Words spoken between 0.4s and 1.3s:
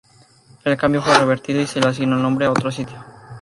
El cambio fue